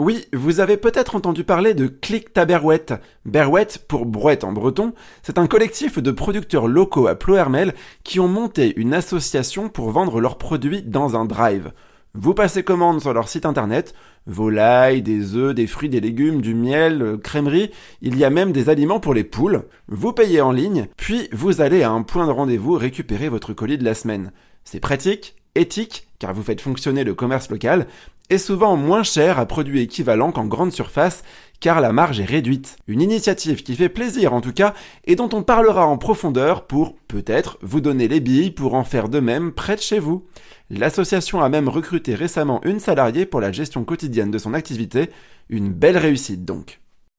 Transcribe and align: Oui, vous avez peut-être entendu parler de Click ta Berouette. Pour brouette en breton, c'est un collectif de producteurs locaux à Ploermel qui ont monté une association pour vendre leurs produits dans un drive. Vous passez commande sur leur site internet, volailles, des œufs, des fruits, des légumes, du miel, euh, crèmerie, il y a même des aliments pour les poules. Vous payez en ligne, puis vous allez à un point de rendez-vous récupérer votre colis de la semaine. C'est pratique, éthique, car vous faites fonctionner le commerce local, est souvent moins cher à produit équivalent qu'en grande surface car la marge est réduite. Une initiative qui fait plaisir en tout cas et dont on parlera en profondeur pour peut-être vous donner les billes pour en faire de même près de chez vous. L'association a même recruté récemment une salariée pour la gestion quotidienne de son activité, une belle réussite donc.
Oui, 0.00 0.26
vous 0.32 0.58
avez 0.58 0.76
peut-être 0.76 1.14
entendu 1.14 1.44
parler 1.44 1.72
de 1.72 1.86
Click 1.86 2.32
ta 2.32 2.44
Berouette. 2.44 2.94
Pour 3.86 4.06
brouette 4.06 4.42
en 4.42 4.50
breton, 4.50 4.92
c'est 5.22 5.38
un 5.38 5.46
collectif 5.46 6.00
de 6.00 6.10
producteurs 6.10 6.66
locaux 6.66 7.06
à 7.06 7.14
Ploermel 7.14 7.74
qui 8.02 8.18
ont 8.18 8.26
monté 8.26 8.74
une 8.76 8.92
association 8.92 9.68
pour 9.68 9.92
vendre 9.92 10.20
leurs 10.20 10.36
produits 10.36 10.82
dans 10.82 11.14
un 11.14 11.24
drive. 11.24 11.70
Vous 12.12 12.34
passez 12.34 12.64
commande 12.64 13.02
sur 13.02 13.14
leur 13.14 13.28
site 13.28 13.46
internet, 13.46 13.94
volailles, 14.26 15.00
des 15.00 15.36
œufs, 15.36 15.54
des 15.54 15.68
fruits, 15.68 15.88
des 15.88 16.00
légumes, 16.00 16.40
du 16.40 16.56
miel, 16.56 17.00
euh, 17.00 17.16
crèmerie, 17.16 17.70
il 18.02 18.18
y 18.18 18.24
a 18.24 18.30
même 18.30 18.50
des 18.50 18.68
aliments 18.68 19.00
pour 19.00 19.14
les 19.14 19.24
poules. 19.24 19.62
Vous 19.86 20.12
payez 20.12 20.40
en 20.40 20.50
ligne, 20.50 20.88
puis 20.96 21.28
vous 21.30 21.60
allez 21.60 21.84
à 21.84 21.90
un 21.90 22.02
point 22.02 22.26
de 22.26 22.32
rendez-vous 22.32 22.74
récupérer 22.74 23.28
votre 23.28 23.52
colis 23.52 23.78
de 23.78 23.84
la 23.84 23.94
semaine. 23.94 24.32
C'est 24.64 24.80
pratique, 24.80 25.36
éthique, 25.54 26.08
car 26.24 26.32
vous 26.32 26.42
faites 26.42 26.62
fonctionner 26.62 27.04
le 27.04 27.12
commerce 27.12 27.50
local, 27.50 27.86
est 28.30 28.38
souvent 28.38 28.76
moins 28.76 29.02
cher 29.02 29.38
à 29.38 29.44
produit 29.44 29.82
équivalent 29.82 30.32
qu'en 30.32 30.46
grande 30.46 30.72
surface 30.72 31.22
car 31.60 31.82
la 31.82 31.92
marge 31.92 32.18
est 32.18 32.24
réduite. 32.24 32.78
Une 32.88 33.02
initiative 33.02 33.62
qui 33.62 33.76
fait 33.76 33.90
plaisir 33.90 34.32
en 34.32 34.40
tout 34.40 34.54
cas 34.54 34.72
et 35.04 35.16
dont 35.16 35.28
on 35.34 35.42
parlera 35.42 35.86
en 35.86 35.98
profondeur 35.98 36.66
pour 36.66 36.96
peut-être 37.08 37.58
vous 37.60 37.82
donner 37.82 38.08
les 38.08 38.20
billes 38.20 38.52
pour 38.52 38.72
en 38.72 38.84
faire 38.84 39.10
de 39.10 39.20
même 39.20 39.52
près 39.52 39.76
de 39.76 39.82
chez 39.82 39.98
vous. 39.98 40.24
L'association 40.70 41.42
a 41.42 41.50
même 41.50 41.68
recruté 41.68 42.14
récemment 42.14 42.62
une 42.64 42.80
salariée 42.80 43.26
pour 43.26 43.42
la 43.42 43.52
gestion 43.52 43.84
quotidienne 43.84 44.30
de 44.30 44.38
son 44.38 44.54
activité, 44.54 45.10
une 45.50 45.70
belle 45.74 45.98
réussite 45.98 46.46
donc. 46.46 46.80